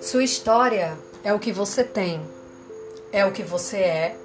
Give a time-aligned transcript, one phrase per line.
[0.00, 2.20] Sua história é o que você tem,
[3.12, 4.16] é o que você é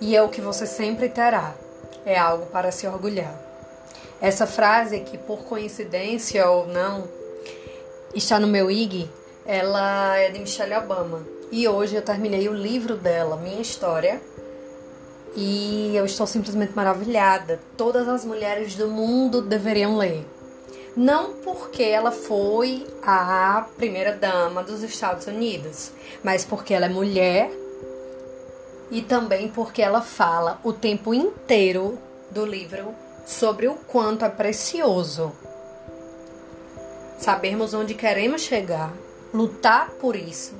[0.00, 1.54] e é o que você sempre terá.
[2.04, 3.34] É algo para se orgulhar.
[4.20, 7.08] Essa frase, que por coincidência ou não
[8.14, 9.10] está no meu IG,
[9.44, 11.22] ela é de Michelle Obama.
[11.50, 14.20] E hoje eu terminei o livro dela, Minha História,
[15.36, 17.60] e eu estou simplesmente maravilhada.
[17.76, 20.26] Todas as mulheres do mundo deveriam ler.
[20.96, 25.92] Não porque ela foi a primeira dama dos Estados Unidos,
[26.24, 27.50] mas porque ela é mulher
[28.90, 31.98] e também porque ela fala o tempo inteiro
[32.30, 32.94] do livro
[33.26, 35.32] sobre o quanto é precioso
[37.18, 38.92] sabermos onde queremos chegar,
[39.32, 40.54] lutar por isso,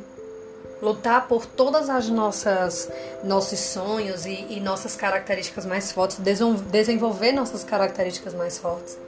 [0.83, 2.91] lutar por todas as nossas
[3.25, 6.19] nossos sonhos e, e nossas características mais fortes,
[6.71, 8.99] desenvolver nossas características mais fortes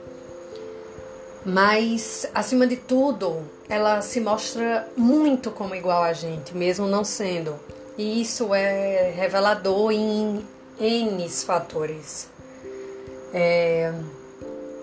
[1.45, 7.55] mas, acima de tudo, ela se mostra muito como igual a gente, mesmo não sendo.
[7.97, 10.45] E isso é revelador em
[10.79, 12.27] N fatores.
[13.33, 13.93] É,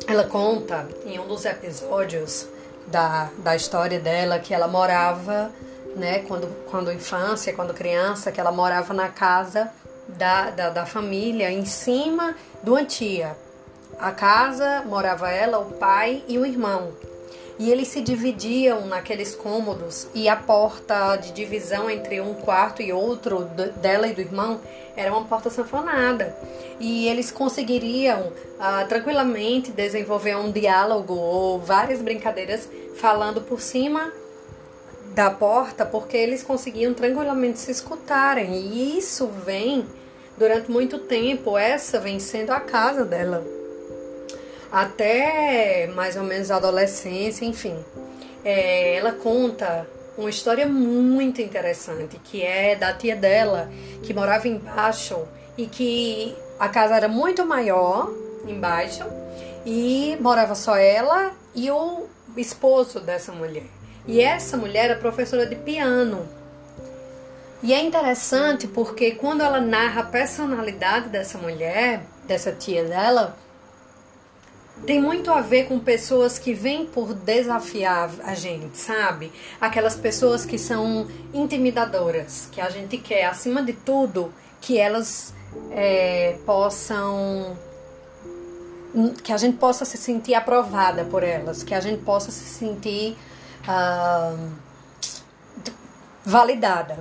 [0.08, 2.46] ela conta em um dos episódios
[2.86, 5.50] da, da história dela que ela morava,
[5.96, 9.70] né, quando, quando infância, quando criança, que ela morava na casa
[10.06, 13.36] da, da, da família, em cima do Antia,
[13.98, 16.92] a casa morava ela, o pai e o irmão.
[17.58, 22.92] E eles se dividiam naqueles cômodos e a porta de divisão entre um quarto e
[22.92, 23.44] outro
[23.80, 24.60] dela e do irmão
[24.94, 26.36] era uma porta sanfonada.
[26.78, 28.30] E eles conseguiriam
[28.60, 34.12] ah, tranquilamente desenvolver um diálogo ou várias brincadeiras falando por cima
[35.16, 38.54] da porta, porque eles conseguiam tranquilamente se escutarem.
[38.54, 39.86] E isso vem
[40.36, 43.42] durante muito tempo, essa vem sendo a casa dela
[44.70, 47.82] até mais ou menos a adolescência, enfim.
[48.44, 53.70] É, ela conta uma história muito interessante, que é da tia dela,
[54.02, 55.16] que morava embaixo
[55.56, 58.12] e que a casa era muito maior
[58.46, 59.04] embaixo
[59.64, 62.04] e morava só ela e o
[62.36, 63.64] esposo dessa mulher.
[64.06, 66.28] E essa mulher era professora de piano.
[67.62, 73.36] E é interessante porque quando ela narra a personalidade dessa mulher, dessa tia dela,
[74.84, 79.32] tem muito a ver com pessoas que vêm por desafiar a gente, sabe?
[79.60, 85.32] Aquelas pessoas que são intimidadoras, que a gente quer, acima de tudo, que elas
[85.70, 87.56] é, possam.
[89.24, 93.16] que a gente possa se sentir aprovada por elas, que a gente possa se sentir
[93.68, 94.50] uh,
[96.24, 96.98] validada.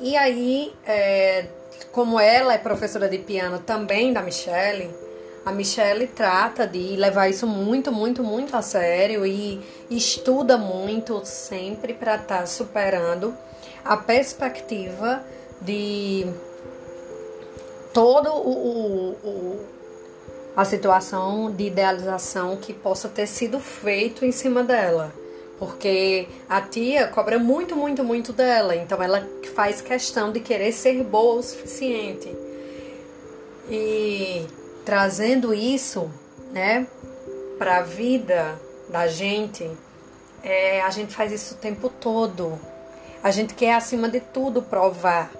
[0.00, 1.46] E aí, é,
[1.92, 4.90] como ela é professora de piano também da Michelle
[5.44, 11.92] a Michelle trata de levar isso muito, muito, muito a sério e estuda muito sempre
[11.94, 13.34] para estar tá superando
[13.84, 15.20] a perspectiva
[15.60, 16.26] de
[17.92, 19.60] todo o, o, o,
[20.56, 25.12] a situação de idealização que possa ter sido feito em cima dela.
[25.62, 28.74] Porque a tia cobra muito, muito, muito dela.
[28.74, 29.24] Então ela
[29.54, 32.36] faz questão de querer ser boa o suficiente.
[33.70, 34.44] E
[34.84, 36.10] trazendo isso,
[36.50, 36.84] né,
[37.58, 39.70] para a vida da gente,
[40.42, 42.58] é, a gente faz isso o tempo todo.
[43.22, 45.30] A gente quer, acima de tudo, provar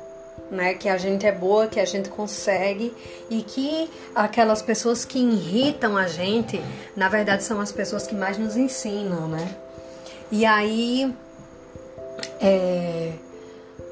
[0.53, 2.95] né, que a gente é boa, que a gente consegue
[3.29, 6.63] e que aquelas pessoas que irritam a gente,
[6.95, 9.72] na verdade, são as pessoas que mais nos ensinam, né?
[10.33, 11.15] E aí,
[12.41, 13.13] é,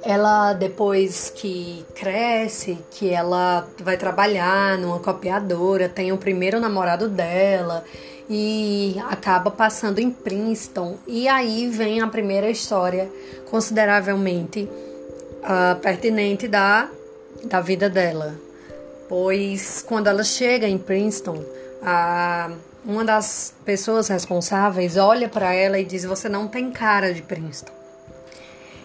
[0.03, 7.84] ela depois que cresce, que ela vai trabalhar numa copiadora, tem o primeiro namorado dela
[8.27, 10.97] e acaba passando em Princeton.
[11.06, 13.12] E aí vem a primeira história
[13.50, 16.89] consideravelmente uh, pertinente da,
[17.45, 18.34] da vida dela.
[19.11, 21.45] Pois quando ela chega em Princeton,
[21.83, 22.50] a,
[22.85, 27.73] uma das pessoas responsáveis olha para ela e diz: Você não tem cara de Princeton.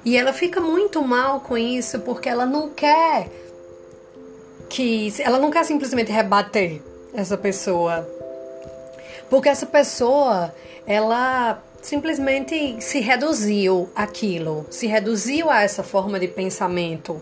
[0.03, 3.27] E ela fica muito mal com isso porque ela não quer
[4.69, 6.81] que ela não quer simplesmente rebater
[7.13, 8.07] essa pessoa.
[9.29, 10.53] Porque essa pessoa,
[10.85, 17.21] ela simplesmente se reduziu aquilo, se reduziu a essa forma de pensamento.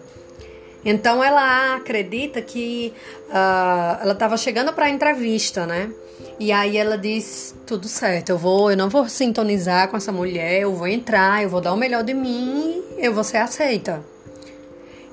[0.84, 2.94] Então ela acredita que
[3.30, 5.90] uh, ela estava chegando para a entrevista, né?
[6.40, 10.62] E aí ela diz: tudo certo, eu vou, eu não vou sintonizar com essa mulher,
[10.62, 14.04] eu vou entrar, eu vou dar o melhor de mim, eu vou ser aceita.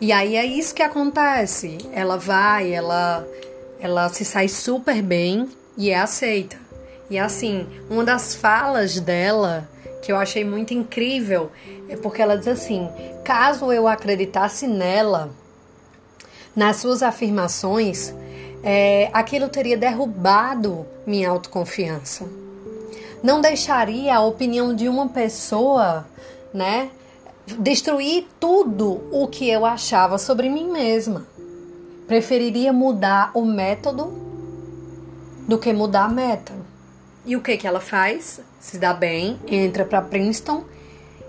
[0.01, 1.77] E aí é isso que acontece.
[1.93, 3.27] Ela vai, ela,
[3.79, 6.57] ela se sai super bem e é aceita.
[7.11, 9.69] E assim, uma das falas dela
[10.01, 11.51] que eu achei muito incrível
[11.89, 12.89] é porque ela diz assim:
[13.25, 15.31] caso eu acreditasse nela,
[16.57, 18.15] nas suas afirmações,
[18.63, 22.27] é, aquilo teria derrubado minha autoconfiança.
[23.23, 26.07] Não deixaria a opinião de uma pessoa,
[26.53, 26.91] né,
[27.59, 31.27] destruir tudo o que eu achava sobre mim mesma.
[32.07, 34.13] Preferiria mudar o método
[35.47, 36.53] do que mudar a meta.
[37.27, 38.41] E o que que ela faz?
[38.59, 40.65] Se dá bem, entra para Princeton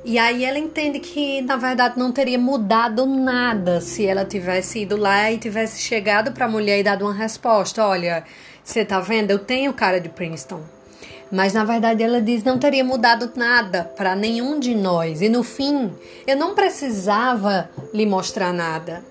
[0.03, 4.98] e aí ela entende que na verdade não teria mudado nada se ela tivesse ido
[4.98, 8.24] lá e tivesse chegado para a mulher e dado uma resposta, olha,
[8.63, 9.30] você tá vendo?
[9.30, 10.62] Eu tenho cara de Princeton.
[11.31, 15.21] Mas na verdade ela diz não teria mudado nada para nenhum de nós.
[15.21, 15.94] E no fim,
[16.25, 19.03] eu não precisava lhe mostrar nada.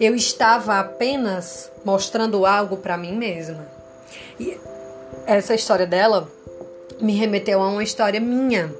[0.00, 3.66] Eu estava apenas mostrando algo para mim mesma.
[4.38, 4.56] E
[5.26, 6.30] essa história dela
[7.00, 8.72] me remeteu a uma história minha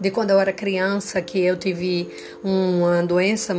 [0.00, 2.08] de quando eu era criança, que eu tive
[2.42, 3.54] uma doença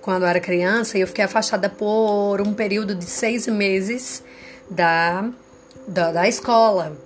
[0.00, 4.22] quando eu era criança e eu fiquei afastada por um período de seis meses
[4.70, 5.28] da,
[5.86, 6.96] da, da escola.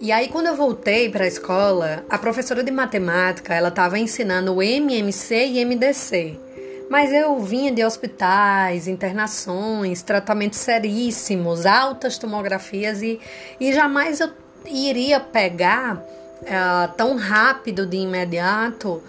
[0.00, 4.62] E aí, quando eu voltei para a escola, a professora de matemática ela estava ensinando
[4.62, 6.38] MMC e MDC.
[6.88, 13.20] Mas eu vinha de hospitais, internações, tratamentos seríssimos, altas tomografias e,
[13.60, 14.30] e jamais eu
[14.66, 16.02] iria pegar
[16.42, 19.02] uh, tão rápido de imediato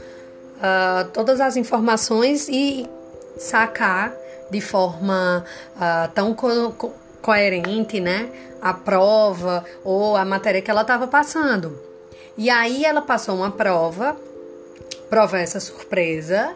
[0.59, 2.87] uh, todas as informações e
[3.37, 4.13] sacar
[4.51, 5.43] de forma
[5.75, 8.29] uh, tão co co coerente, né,
[8.61, 11.77] a prova ou a matéria que ela estava passando.
[12.37, 14.15] E aí ela passou uma prova,
[15.09, 16.53] prova essa surpresa,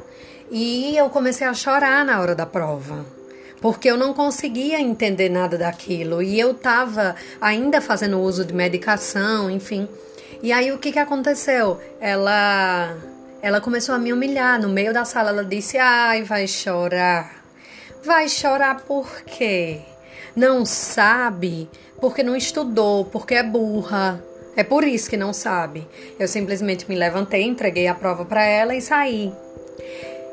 [0.49, 3.05] e eu comecei a chorar na hora da prova.
[3.59, 9.49] Porque eu não conseguia entender nada daquilo e eu estava ainda fazendo uso de medicação,
[9.49, 9.87] enfim.
[10.43, 11.79] E aí o que, que aconteceu?
[12.01, 12.97] Ela
[13.41, 14.61] ela começou a me humilhar.
[14.61, 17.45] No meio da sala ela disse: "Ai, vai chorar.
[18.03, 19.79] Vai chorar por quê?
[20.35, 21.69] Não sabe
[22.01, 24.21] porque não estudou, porque é burra.
[24.57, 25.87] É por isso que não sabe.
[26.19, 29.31] Eu simplesmente me levantei, entreguei a prova para ela e saí.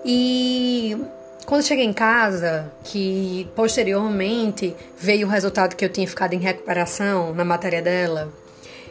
[0.05, 1.01] E
[1.47, 7.33] quando cheguei em casa, que posteriormente veio o resultado que eu tinha ficado em recuperação
[7.33, 8.40] na matéria dela,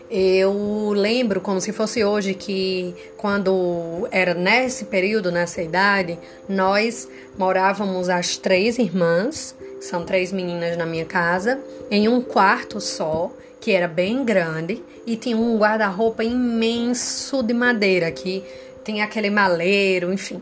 [0.09, 6.17] eu lembro como se fosse hoje que quando era nesse período, nessa idade,
[6.47, 7.07] nós
[7.37, 11.59] morávamos as três irmãs, são três meninas na minha casa,
[11.91, 18.11] em um quarto só, que era bem grande, e tinha um guarda-roupa imenso de madeira
[18.11, 18.43] que
[18.83, 20.41] tem aquele maleiro, enfim.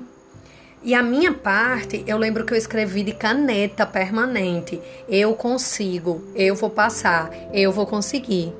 [0.82, 4.80] E a minha parte, eu lembro que eu escrevi de caneta permanente.
[5.10, 8.54] Eu consigo, eu vou passar, eu vou conseguir.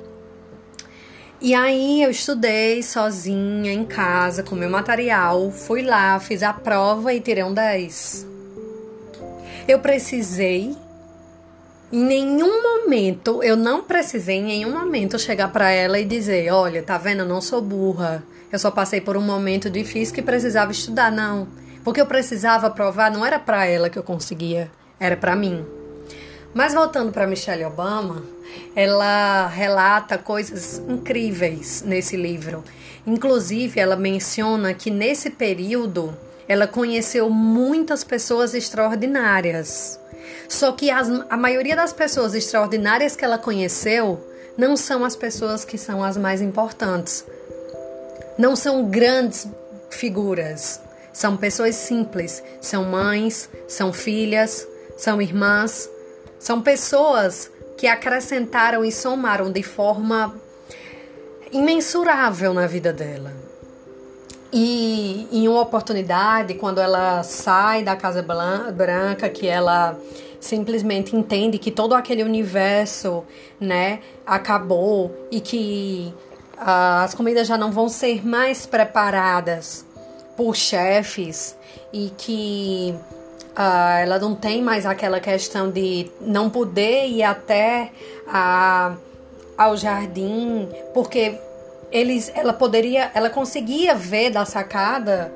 [1.40, 7.14] E aí eu estudei sozinha em casa com meu material, fui lá, fiz a prova
[7.14, 8.26] e tirei um 10.
[9.68, 10.76] Eu precisei
[11.92, 16.82] em nenhum momento, eu não precisei em nenhum momento chegar para ela e dizer: "Olha,
[16.82, 18.24] tá vendo, eu não sou burra.
[18.52, 21.48] Eu só passei por um momento difícil que precisava estudar, não.
[21.84, 25.77] Porque eu precisava provar, não era para ela que eu conseguia, era para mim.
[26.54, 28.24] Mas voltando para Michelle Obama,
[28.76, 32.64] ela relata coisas incríveis nesse livro.
[33.06, 36.18] Inclusive, ela menciona que nesse período
[36.48, 40.00] ela conheceu muitas pessoas extraordinárias.
[40.48, 44.26] Só que as, a maioria das pessoas extraordinárias que ela conheceu
[44.58, 47.26] não são as pessoas que são as mais importantes.
[48.38, 49.48] Não são grandes
[49.90, 50.82] figuras.
[51.12, 52.44] São pessoas simples.
[52.62, 54.68] São mães, são filhas,
[54.98, 55.90] são irmãs.
[56.40, 60.36] São pessoas que acrescentaram e somaram de forma
[61.52, 63.34] imensurável na vida dela.
[64.52, 69.98] E em uma oportunidade, quando ela sai da Casa Branca, que ela
[70.40, 73.24] simplesmente entende que todo aquele universo,
[73.60, 76.14] né, acabou e que
[76.58, 79.86] uh, as comidas já não vão ser mais preparadas
[80.36, 81.58] por chefes
[81.92, 82.96] e que
[83.58, 87.92] Uh, ela não tem mais aquela questão de não poder ir até
[88.28, 88.96] a,
[89.58, 91.40] ao jardim, porque
[91.92, 95.34] eles, ela poderia, ela conseguia ver da sacada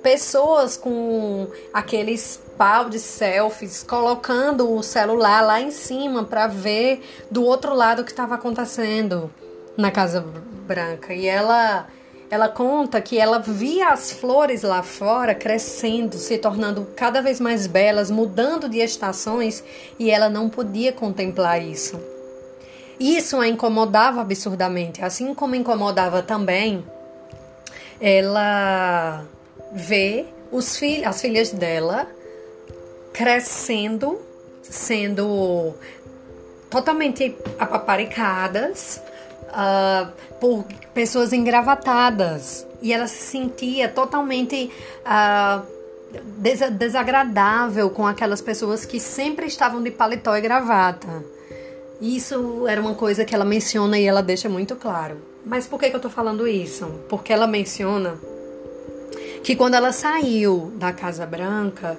[0.00, 7.44] pessoas com aqueles pau de selfies colocando o celular lá em cima para ver do
[7.44, 9.30] outro lado o que estava acontecendo
[9.76, 10.24] na Casa
[10.66, 11.12] Branca.
[11.12, 11.86] E ela
[12.30, 17.66] ela conta que ela via as flores lá fora crescendo, se tornando cada vez mais
[17.66, 19.64] belas, mudando de estações
[19.98, 22.00] e ela não podia contemplar isso.
[23.00, 26.84] Isso a incomodava absurdamente, assim como incomodava também
[28.00, 29.24] ela
[29.72, 32.06] ver os filhos, as filhas dela
[33.12, 34.20] crescendo,
[34.62, 35.74] sendo
[36.70, 39.02] totalmente apaparicadas
[39.50, 40.64] uh, por
[40.94, 42.66] pessoas engravatadas.
[42.82, 44.70] E ela se sentia totalmente
[45.04, 45.66] uh,
[46.72, 51.24] desagradável com aquelas pessoas que sempre estavam de paletó e gravata.
[52.00, 55.18] Isso era uma coisa que ela menciona e ela deixa muito claro.
[55.44, 56.86] Mas por que, que eu tô falando isso?
[57.08, 58.14] Porque ela menciona
[59.42, 61.98] que quando ela saiu da Casa Branca,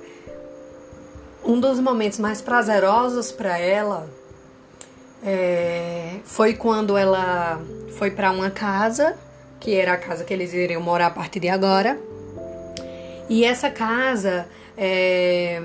[1.44, 4.10] um dos momentos mais prazerosos para ela
[5.24, 7.62] é, foi quando ela
[7.98, 9.16] foi para uma casa,
[9.60, 12.00] que era a casa que eles iriam morar a partir de agora.
[13.30, 15.62] E essa casa é,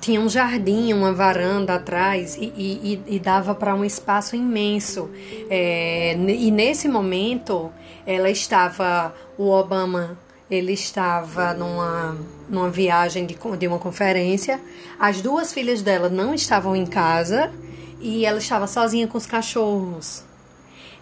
[0.00, 5.10] tinha um jardim, uma varanda atrás e, e, e dava para um espaço imenso.
[5.50, 7.70] É, e nesse momento
[8.06, 10.18] ela estava, o Obama
[10.50, 12.16] ele estava numa,
[12.48, 14.58] numa viagem de, de uma conferência.
[14.98, 17.52] As duas filhas dela não estavam em casa
[18.00, 20.24] e ela estava sozinha com os cachorros.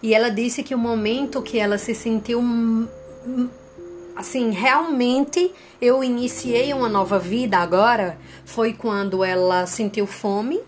[0.01, 2.41] E ela disse que o momento que ela se sentiu
[4.15, 10.59] assim, realmente eu iniciei uma nova vida agora foi quando ela sentiu fome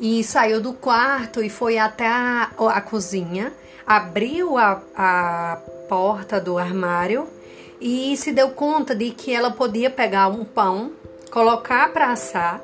[0.00, 3.52] e saiu do quarto e foi até a, a cozinha,
[3.86, 5.58] abriu a, a
[5.88, 7.28] porta do armário
[7.80, 10.92] e se deu conta de que ela podia pegar um pão,
[11.30, 12.62] colocar para assar,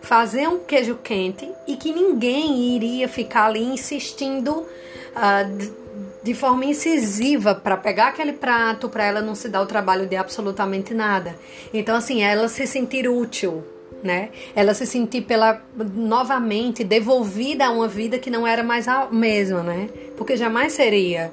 [0.00, 5.80] fazer um queijo quente e que ninguém iria ficar ali insistindo uh,
[6.22, 10.16] de forma incisiva para pegar aquele prato, para ela não se dar o trabalho de
[10.16, 11.36] absolutamente nada.
[11.72, 13.64] Então, assim, ela se sentir útil,
[14.02, 14.30] né?
[14.54, 15.62] Ela se sentir pela
[15.94, 19.88] novamente devolvida a uma vida que não era mais a mesma, né?
[20.16, 21.32] Porque jamais seria.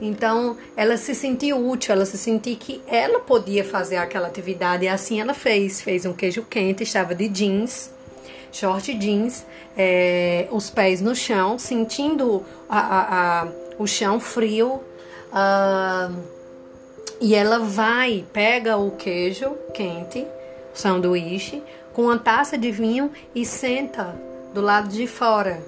[0.00, 4.88] Então, ela se sentiu útil, ela se sentiu que ela podia fazer aquela atividade e
[4.88, 5.82] assim ela fez.
[5.82, 7.90] Fez um queijo quente, estava de jeans,
[8.50, 9.44] short jeans,
[9.76, 14.80] é, os pés no chão, sentindo a, a, a, o chão frio.
[17.20, 20.26] E ela vai, pega o queijo quente,
[20.74, 24.18] o sanduíche, com uma taça de vinho e senta
[24.54, 25.62] do lado de fora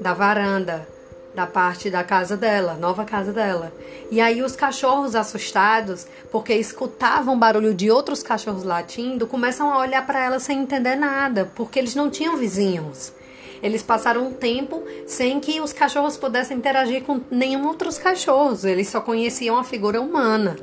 [0.00, 0.88] da varanda
[1.34, 3.72] da parte da casa dela, nova casa dela.
[4.10, 10.04] E aí os cachorros assustados, porque escutavam barulho de outros cachorros latindo, começam a olhar
[10.06, 13.12] para ela sem entender nada, porque eles não tinham vizinhos.
[13.62, 18.88] Eles passaram um tempo sem que os cachorros pudessem interagir com nenhum outros cachorros, eles
[18.88, 20.56] só conheciam a figura humana.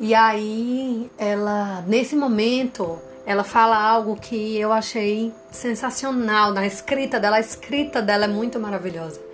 [0.00, 7.36] E aí ela, nesse momento, ela fala algo que eu achei sensacional na escrita dela.
[7.36, 9.31] A escrita dela é muito maravilhosa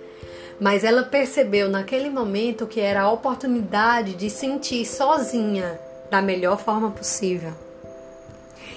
[0.59, 5.79] mas ela percebeu naquele momento que era a oportunidade de sentir sozinha
[6.11, 7.53] da melhor forma possível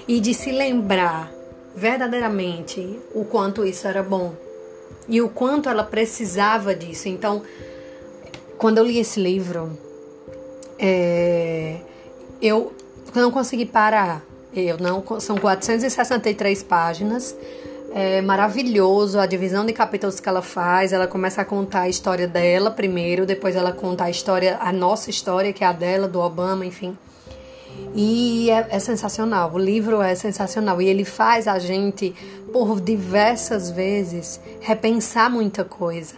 [0.07, 1.31] e de se lembrar
[1.75, 4.33] verdadeiramente o quanto isso era bom
[5.07, 7.09] e o quanto ela precisava disso.
[7.09, 7.41] Então,
[8.57, 9.77] quando eu li esse livro,
[10.79, 11.79] é,
[12.41, 12.73] eu
[13.13, 14.23] não consegui parar.
[14.55, 17.35] Eu não são 463 páginas
[17.93, 20.91] é maravilhoso a divisão de capítulos que ela faz.
[20.91, 25.11] Ela começa a contar a história dela primeiro, depois ela conta a história, a nossa
[25.11, 26.97] história, que é a dela, do Obama, enfim.
[27.95, 32.15] E é, é, sensacional, o livro é sensacional e ele faz a gente,
[32.51, 36.15] por diversas vezes, repensar muita coisa,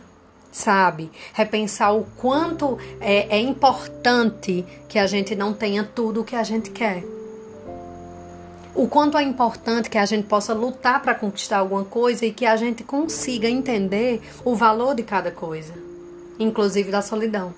[0.51, 1.11] sabe?
[1.33, 6.43] Repensar o quanto é, é importante que a gente não tenha tudo o que a
[6.43, 7.03] gente quer
[8.75, 12.45] o quanto é importante que a gente possa lutar para conquistar alguma coisa e que
[12.45, 15.73] a gente consiga entender o valor de cada coisa,
[16.37, 17.53] inclusive da solidão.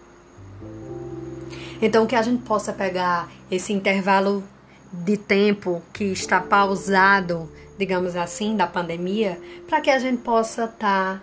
[1.81, 4.43] Então, que a gente possa pegar esse intervalo
[4.91, 11.15] de tempo que está pausado, digamos assim, da pandemia, para que a gente possa estar
[11.15, 11.21] tá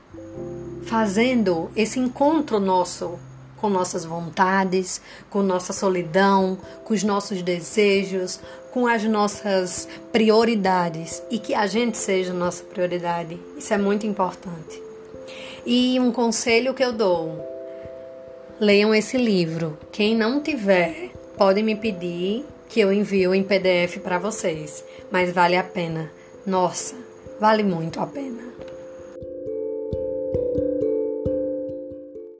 [0.85, 3.19] fazendo esse encontro nosso
[3.65, 8.39] com nossas vontades, com nossa solidão, com os nossos desejos,
[8.71, 13.41] com as nossas prioridades e que a gente seja nossa prioridade.
[13.57, 14.83] Isso é muito importante.
[15.65, 17.43] E um conselho que eu dou:
[18.61, 19.79] leiam esse livro.
[19.91, 25.57] Quem não tiver, pode me pedir que eu envio em PDF para vocês, mas vale
[25.57, 26.13] a pena.
[26.47, 26.95] Nossa,
[27.41, 28.54] vale muito a pena.